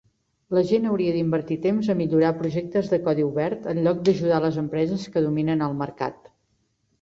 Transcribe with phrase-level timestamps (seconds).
[0.57, 4.59] La gent hauria d'invertir temps a millorar projectes de codi obert en lloc d'ajudar les
[4.63, 6.35] empreses que dominen el mercat.